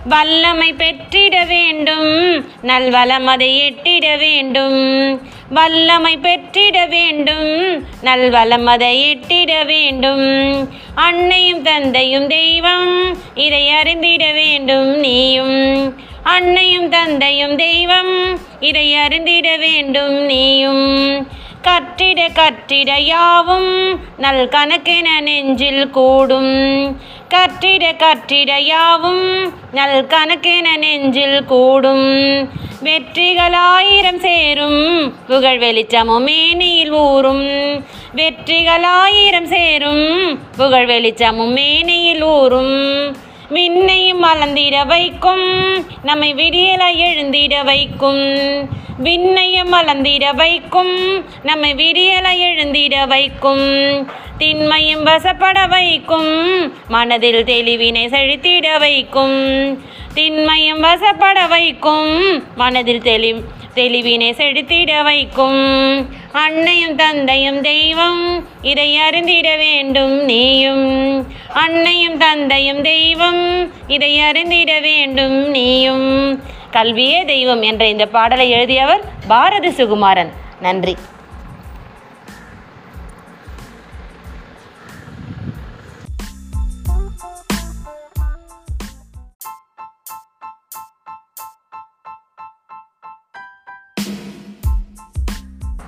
வல்லமை 0.05 0.73
பெற்றிட 0.73 1.45
வேண்டும். 1.45 2.45
நல்வளம் 2.61 3.25
அதை 3.25 3.71
எட்டிட 3.71 4.17
வேண்டும். 4.17 5.21
வல்லமை 5.49 6.17
பெற்றிட 6.17 6.85
வேண்டும். 6.85 7.83
நல்வளம் 8.01 8.65
அதை 8.65 9.15
எட்டிட 9.15 9.65
வேண்டும். 9.65 10.69
அன்னையும் 10.95 11.61
தந்தையும் 11.61 12.27
தெய்வம் 12.27 13.17
இதை 13.35 13.69
அறிந்திட 13.69 14.31
வேண்டும் 14.31 14.99
நீயும். 14.99 15.95
அன்னையும் 16.23 16.89
தந்தையும் 16.89 17.55
தெய்வம் 17.55 18.39
இதை 18.59 18.95
அறிந்திட 18.95 19.57
வேண்டும் 19.57 20.25
நீயும். 20.25 21.27
கற்றிட 21.67 22.21
கற்றிட 22.39 22.91
யாவும் 22.99 23.99
நல் 24.17 24.47
கணக்கென 24.47 25.21
நெஞ்சில் 25.21 25.89
கூடும். 25.89 26.53
கற்றிட 27.29 27.85
கற்றிட 28.03 28.51
யாவும் 28.59 29.53
நல் 29.71 30.07
கணக்கென 30.07 30.77
நெஞ்சில் 30.77 31.45
கூடும். 31.45 32.07
வெற்றிகளாயிரம் 32.83 34.19
சேரும் 34.19 35.13
புகழ் 35.27 35.57
வெளிச்சமும் 35.57 36.23
மேனியில் 36.23 36.91
ஊறும். 36.91 37.45
வெற்றிகளாயிரம் 38.15 39.47
சேரும் 39.47 40.39
புகழ் 40.57 40.85
வெளிச்சமும் 40.85 41.53
மேனியில் 41.53 42.23
ஊறும். 42.23 43.15
விண்ணையும் 43.49 44.23
மலர்ந்திட 44.23 44.85
வைக்கும் 44.87 45.47
நம்மை 46.03 46.33
விடியலாய் 46.33 47.03
எழுந்திட 47.09 47.63
வைக்கும். 47.63 48.21
விண்ணையம் 48.97 49.73
மலர்ந்திட 49.73 50.35
வைக்கும் 50.35 51.25
நம்மை 51.43 51.73
விடியல 51.73 52.27
எழுந்திட 52.37 53.07
வைக்கும் 53.07 54.07
திண்மையும் 54.37 55.03
வசப்பட 55.03 55.67
வைக்கும் 55.67 56.31
மனதில் 56.87 57.43
தெளிவினை 57.43 58.05
செழித்திட 58.07 58.79
வைக்கும் 58.79 59.83
திண்மையும் 60.13 60.79
வசப்பட 60.79 61.47
வைக்கும் 61.47 62.43
மனதில் 62.55 63.01
தெளி 63.01 63.33
தெளிவினை 63.75 64.31
செழித்திட 64.31 65.03
வைக்கும் 65.03 65.61
அன்னையும் 66.31 66.95
தந்தையும் 66.95 67.61
தெய்வம் 67.61 68.45
இதை 68.61 68.97
அறிந்திட 68.97 69.55
வேண்டும் 69.55 70.23
நீயும். 70.23 71.27
அன்னையும் 71.53 72.17
தந்தையும் 72.17 72.81
தெய்வம் 72.81 73.71
இதை 73.87 74.19
அறிந்திட 74.19 74.79
வேண்டும் 74.79 75.49
நீயும். 75.49 76.41
கல்வியே 76.73 77.25
தெய்வம் 77.25 77.61
என்ற 77.61 77.87
இந்த 77.87 78.05
பாடலை 78.05 78.49
எழுதியவர் 78.49 79.01
பாரதி 79.27 79.67
சுகுமாரன். 79.67 80.31
நன்றி. 80.61 80.95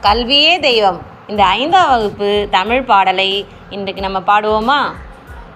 கல்வியே 0.02 0.60
தெய்வம். 0.60 1.02
இந்த 1.28 1.46
ஐந்தாம் 1.46 1.90
வகுப்பு 1.90 2.48
தமிழ் 2.52 2.84
பாடலை 2.84 3.46
இன்றைக்கு 3.70 4.10
நம்ம 4.10 4.20
பாடுவோமா? 4.20 4.94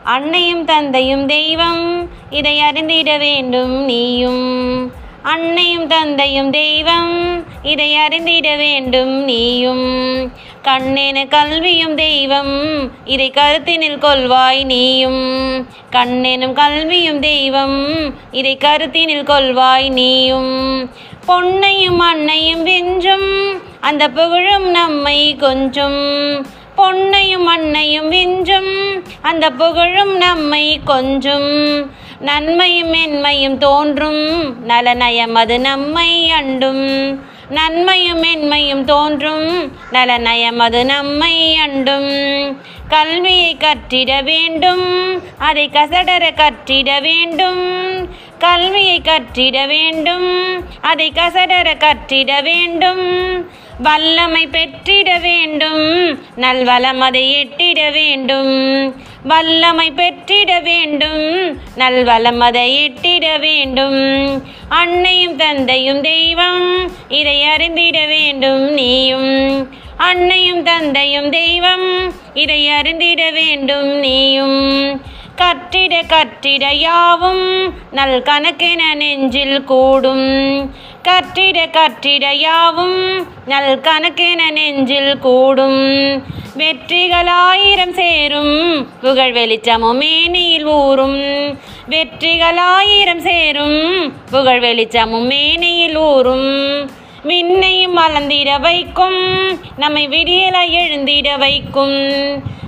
அன்னையும் 0.03 0.65
தந்தையும் 0.65 1.25
தெய்வம் 1.25 2.09
இதை 2.29 2.61
அறிந்திட 2.61 3.17
வேண்டும் 3.17 3.83
நீயும். 3.83 5.07
அன்னையும் 5.29 5.87
தந்தையும் 5.87 6.51
தெய்வம். 6.51 7.43
இதை 7.63 7.95
அறிந்திட 7.95 8.55
வேண்டும் 8.55 9.23
நீயும். 9.23 10.31
கண்ணென 10.63 11.27
கல்வியும் 11.27 11.95
தெய்வம். 11.95 12.91
இதை 13.05 13.31
கருத்தினில் 13.31 13.97
கொள்வாய் 13.97 14.65
நீயும். 14.65 15.67
கண்ணெனும் 15.91 16.53
கல்வியும் 16.53 17.19
தெய்வம். 17.19 17.87
இதை 18.31 18.57
கருத்தினில் 18.57 19.23
கொள்வாய் 19.23 19.89
நீயும். 19.89 20.89
பொன்னையும் 21.27 21.97
அன்னையும் 21.97 22.63
வென்றும். 22.63 23.61
அந்த 23.79 24.09
புகழும் 24.09 24.69
நம்மை 24.69 25.35
கொஞ்சம். 25.35 26.45
பொன்னையும் 26.77 27.43
அன்னையும் 27.43 28.07
வென்றும். 28.07 29.03
அந்த 29.21 29.49
புகழும் 29.49 30.17
நம்மை 30.17 30.79
கொஞ்சம். 30.85 31.91
நன்மையும் 32.19 32.93
மென்மையும் 32.93 33.57
தோன்றும். 33.57 34.55
நலநயம் 34.67 35.33
அது 35.33 35.59
நம்மை 35.59 36.31
அண்டும். 36.31 37.19
நன்மையும் 37.49 38.23
மென்மையும் 38.23 38.83
தோன்றும். 38.83 39.71
நலநயம் 39.91 40.57
அது 40.57 40.85
நம்மை 40.85 41.57
அண்டும். 41.67 42.57
கல்வியை 42.87 43.57
கற்றிட 43.59 44.23
வேண்டும். 44.23 45.21
அதை 45.37 45.69
கசடர 45.73 46.31
கற்றிட 46.31 47.01
வேண்டும். 47.01 48.09
கல்வியை 48.39 49.01
கற்றிட 49.01 49.67
வேண்டும். 49.67 50.63
அதை 50.81 51.11
கசடர 51.15 51.73
கற்றிட 51.77 52.43
வேண்டும். 52.43 53.07
வல்லமை 53.81 54.47
பெற்றிட 54.47 55.17
வேண்டும். 55.17 56.19
நல்வளம் 56.35 56.99
அதை 56.99 57.45
எட்டிட 57.45 57.91
வேண்டும். 57.91 58.95
வல்லமை 59.23 59.91
பெற்றிட 59.91 60.59
வேண்டும். 60.59 61.57
நல்வளம் 61.75 62.39
அதை 62.39 62.89
எட்டிட 62.89 63.39
வேண்டும். 63.39 64.43
அன்னையும் 64.69 65.35
தந்தையும் 65.35 66.01
தெய்வம் 66.01 66.91
இதை 67.07 67.43
அறிந்திட 67.43 68.05
வேண்டும் 68.05 68.73
நீயும். 68.73 69.69
அன்னையும் 69.97 70.63
தந்தையும் 70.63 71.29
தெய்வம் 71.29 72.13
இதை 72.33 72.69
அறிந்திட 72.69 73.31
வேண்டும் 73.31 73.87
நீயும். 73.87 75.01
கற்றிட 75.41 75.93
கற்றிட 76.13 76.65
யாவும் 76.73 77.73
நல் 77.91 78.21
கணக்கென 78.21 78.95
நெஞ்சில் 78.95 79.63
கூடும். 79.63 80.27
கற்றிட 81.03 81.59
கற்றிட 81.77 82.25
யாவும் 82.33 83.27
நல் 83.45 83.79
கணக்கென 83.81 84.51
நெஞ்சில் 84.51 85.19
கூடும். 85.19 85.81
வெற்றிகளாயிரம் 86.57 87.93
சேரும் 87.93 88.87
புகழ் 89.01 89.31
வெளிச்சமும் 89.31 89.97
மேனியில் 89.97 90.65
ஊறும். 90.65 91.19
வெற்றிகளாயிரம் 91.89 93.19
சேரும் 93.19 94.13
புகழ் 94.31 94.59
வெளிச்சமும் 94.59 95.25
மேனியில் 95.25 95.97
ஊறும். 95.97 96.49
விண்ணையும் 97.23 97.97
மலர்ந்திட 97.97 98.59
வைக்கும் 98.59 99.19
நம்மை 99.77 100.07
விடியல 100.07 100.57
எழுந்திட 100.81 101.37
வைக்கும். 101.37 101.97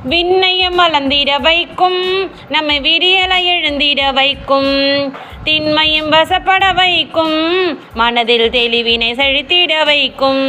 விண்ணையம் 0.04 0.80
வளர்ந்திட 0.80 1.40
வைக்கும். 1.42 2.30
நம்மை 2.50 2.80
விரியலை 2.80 3.44
எழுந்திட 3.44 4.14
வைக்கும். 4.14 5.16
திண்மையும் 5.44 6.10
வசப்பட 6.10 6.74
வைக்கும். 6.74 7.80
மனதில் 7.94 8.50
தெளிவினை 8.50 9.14
செழித்திட 9.14 9.86
வைக்கும். 9.86 10.44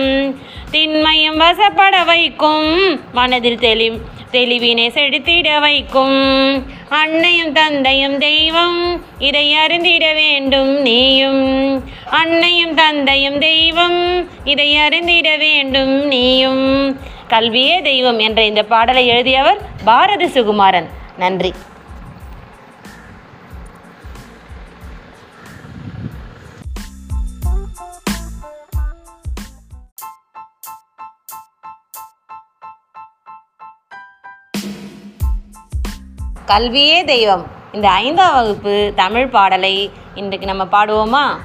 திண்மையும் 0.71 1.37
வசப்பட 1.37 2.05
வைக்கும். 2.05 3.01
மனதில் 3.13 3.59
தெளி 3.59 3.91
தெளிவினை 4.33 4.89
செழித்திட 4.89 5.61
வைக்கும். 5.61 6.65
அன்னையும் 6.89 7.53
தந்தையும் 7.53 8.19
தெய்வம் 8.19 9.05
இதை 9.19 9.55
அறிந்திட 9.55 10.13
வேண்டும் 10.13 10.81
நீயும். 10.81 11.83
அன்னையும் 12.11 12.75
தந்தையும் 12.75 13.39
தெய்வம் 13.39 14.29
இதை 14.45 14.77
அறிந்திட 14.77 15.37
வேண்டும் 15.37 16.07
நீயும். 16.07 16.97
கல்வியே 17.33 17.83
தெய்வம் 17.83 18.19
என்ற 18.19 18.45
இந்த 18.45 18.63
பாடலை 18.63 19.07
எழுதியவர் 19.07 19.59
பாரதி 19.85 20.25
சுகுமாரன். 20.25 20.87
நன்றி. 21.17 21.53
கல்வியே 36.47 37.05
தெய்வம். 37.05 37.47
இந்த 37.73 37.91
ஐந்தாம் 37.91 38.33
வகுப்பு 38.33 38.93
தமிழ் 38.97 39.29
பாடலை 39.29 39.91
இன்றைக்கு 40.15 40.55
நம்ம 40.55 40.65
பாடுவோமா? 40.65 41.39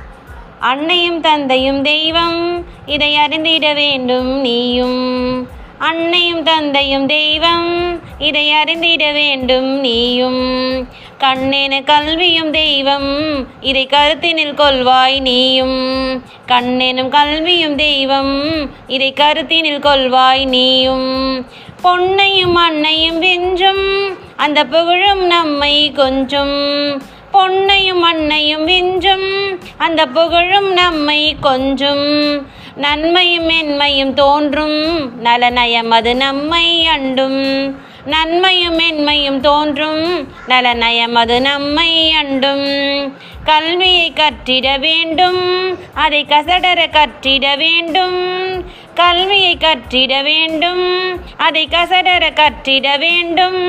அன்னையும் 0.59 1.21
தந்தையும் 1.21 1.81
தெய்வம் 1.81 2.65
இதை 2.85 3.15
அறிந்திட 3.15 3.73
வேண்டும் 3.73 4.39
நீயும். 4.39 5.55
அன்னையும் 5.79 6.43
தந்தையும் 6.43 7.05
தெய்வம். 7.05 7.99
இதை 8.19 8.51
அறிந்திட 8.51 9.11
வேண்டும் 9.11 9.79
நீயும். 9.79 10.87
கண்ணென 11.19 11.83
கல்வியும் 11.83 12.51
தெய்வம். 12.51 13.47
இதை 13.61 13.87
கருத்தினில் 13.87 14.53
கொள்வாய் 14.53 15.21
நீயும். 15.21 16.23
கண்ணெனும் 16.47 17.09
கல்வியும் 17.09 17.75
தெய்வம். 17.75 18.69
இதை 18.87 19.13
கருத்தினில் 19.13 19.79
கொள்வாய் 19.79 20.45
நீயும். 20.45 21.45
பொன்னையும் 21.83 22.53
அன்னையும் 22.53 23.19
வென்றும். 23.19 24.17
அந்த 24.35 24.65
புகழும் 24.65 25.25
நம்மை 25.25 25.91
கொஞ்சம். 25.91 27.01
பொன்னையும் 27.33 27.99
அன்னையும் 27.99 28.63
வென்றும். 28.63 29.59
அந்த 29.77 30.05
புகழும் 30.05 30.73
நம்மை 30.73 31.35
கொஞ்சம். 31.41 32.45
நன்மையும் 32.77 33.49
மென்மையும் 33.49 34.13
தோன்றும். 34.13 35.11
நலநயம் 35.23 35.89
அது 35.89 36.15
நம்மை 36.15 36.87
அண்டும். 36.87 37.75
நன்மையும் 38.05 38.79
மென்மையும் 38.79 39.39
தோன்றும். 39.39 40.27
நலநயம் 40.47 41.13
அது 41.13 41.41
நம்மை 41.41 42.13
அண்டும். 42.23 43.11
கல்வியை 43.43 44.13
கற்றிட 44.15 44.79
வேண்டும். 44.79 45.77
அதை 45.93 46.25
கசடர 46.29 46.87
கற்றிட 46.89 47.57
வேண்டும். 47.57 48.63
கல்வியை 48.93 49.57
கற்றிட 49.57 50.23
வேண்டும். 50.23 51.19
அதை 51.37 51.67
கசடர 51.71 52.29
கற்றிட 52.33 52.99
வேண்டும். 52.99 53.65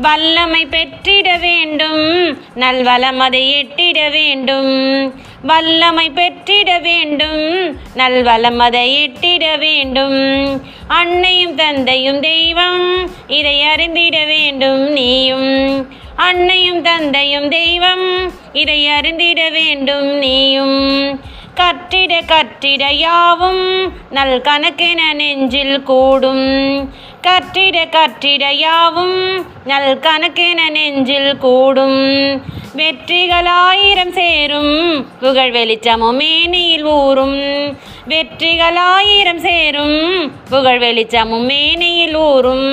வல்லமை 0.00 0.66
பெற்றிட 0.66 1.36
வேண்டும். 1.36 2.38
நல்வளம் 2.54 3.18
அதை 3.18 3.42
எட்டிட 3.50 4.10
வேண்டும். 4.10 4.72
வல்லமை 5.42 6.10
பெற்றிட 6.10 6.78
வேண்டும். 6.78 7.76
நல்வளம் 7.94 8.58
அதை 8.58 8.86
எட்டிட 8.94 9.58
வேண்டும். 9.58 10.62
அன்னையும் 10.88 11.54
தந்தையும் 11.54 12.20
தெய்வம் 12.20 13.10
இதை 13.26 13.62
அறிந்திட 13.62 14.24
வேண்டும் 14.24 14.90
நீயும். 14.92 15.88
அன்னையும் 16.16 16.82
தந்தையும் 16.82 17.48
தெய்வம் 17.48 18.32
இதை 18.52 18.88
அறிந்திட 18.88 19.48
வேண்டும் 19.48 20.08
நீயும். 20.18 21.20
கற்றிட 21.56 22.20
கற்றிட 22.26 22.92
யாவும் 22.92 23.92
நல் 24.10 24.40
கணக்கென 24.40 25.12
நெஞ்சில் 25.12 25.82
கூடும். 25.82 26.48
கற்றிட 27.26 27.78
கற்றிட 27.94 28.44
யாவும் 28.52 29.46
நல் 29.64 29.98
கணக்கென 29.98 30.68
நெஞ்சில் 30.70 31.38
கூடும். 31.38 31.98
வெற்றிகளாயிரம் 32.76 34.12
சேரும் 34.12 35.06
புகழ் 35.20 35.50
வெளிச்சமும் 35.50 36.16
மேனியில் 36.16 36.84
ஊறும். 36.84 37.38
வெற்றிகளாயிரம் 38.08 39.38
சேரும் 39.38 40.32
புகழ் 40.50 40.78
வெளிச்சமும் 40.78 41.44
மேனியில் 41.44 42.16
ஊறும். 42.16 42.68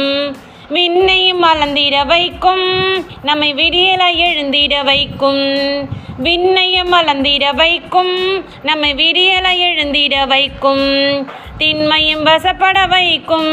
விண்ணையும் 0.70 1.44
மலர்ந்திட 1.44 2.06
வைக்கும் 2.06 2.66
நம்மை 3.24 3.54
விடியலை 3.54 4.10
எழுந்திட 4.16 4.84
வைக்கும். 4.84 5.46
விண்ணையம் 6.18 6.92
வளர்ந்திட 6.94 7.56
வைக்கும் 7.56 8.14
நம்மை 8.64 8.94
விரியலை 8.94 9.54
எழுந்திட 9.60 10.28
வைக்கும் 10.28 10.86
திண்மையும் 11.58 12.24
வசப்பட 12.24 12.88
வைக்கும் 12.88 13.52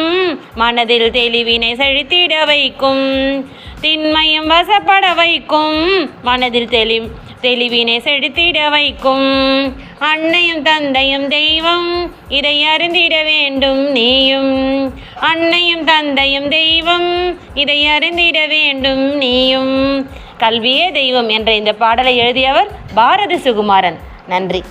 மனதில் 0.54 1.10
தெளிவினை 1.10 1.72
செழித்திட 1.74 2.46
வைக்கும் 2.46 3.04
திண்மையும் 3.80 4.50
வசப்பட 4.50 5.14
வைக்கும் 5.14 6.10
மனதில் 6.22 6.68
தெளி 6.68 7.00
தெளிவினை 7.42 7.96
செழித்திட 8.00 8.70
வைக்கும். 8.70 9.28
அன்னையும் 9.98 10.62
தந்தையும் 10.62 11.28
தெய்வம் 11.28 12.10
இதை 12.28 12.64
அறிந்திட 12.64 13.22
வேண்டும் 13.22 13.90
நீயும். 13.90 14.94
அன்னையும் 15.20 15.84
தந்தையும் 15.84 16.48
தெய்வம் 16.48 17.38
இதை 17.54 17.86
அறிந்திட 17.86 18.46
வேண்டும் 18.46 19.04
நீயும். 19.16 20.06
கல்வியே 20.38 20.90
தெய்வம் 20.90 21.28
என்ற 21.28 21.54
இந்த 21.54 21.72
பாடலை 21.72 22.16
எழுதியவர் 22.16 22.68
பாரதி 22.94 23.34
சுகுமாரன். 23.34 23.98
நன்றி. 24.28 24.62